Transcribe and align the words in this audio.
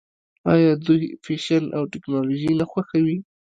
آیا 0.53 0.71
دوی 0.85 1.03
فیشن 1.25 1.63
او 1.77 1.83
ټیکنالوژي 1.91 2.51
نه 2.59 2.65
خوښوي؟ 2.71 3.17